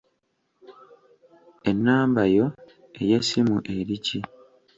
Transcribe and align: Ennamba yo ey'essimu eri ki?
Ennamba 1.69 2.21
yo 2.35 2.45
ey'essimu 2.99 3.57
eri 3.75 3.97
ki? 4.05 4.19